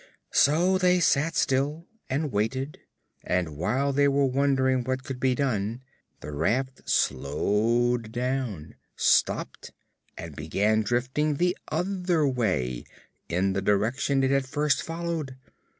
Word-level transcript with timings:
So 0.33 0.79
they 0.79 0.99
sat 0.99 1.35
still 1.35 1.85
and 2.09 2.31
waited 2.31 2.79
and, 3.23 3.45
even 3.45 3.55
while 3.57 3.93
they 3.93 4.07
were 4.07 4.25
wondering 4.25 4.83
what 4.83 5.03
could 5.03 5.19
be 5.19 5.35
done, 5.35 5.83
the 6.21 6.31
raft 6.31 6.89
slowed 6.89 8.11
down, 8.11 8.73
stopped, 8.95 9.69
and 10.17 10.35
began 10.35 10.81
drifting 10.81 11.35
the 11.35 11.55
other 11.67 12.27
way 12.27 12.83
in 13.29 13.53
the 13.53 13.61
direction 13.61 14.23
it 14.23 14.31
had 14.31 14.47
first 14.47 14.81
followed. 14.81 15.35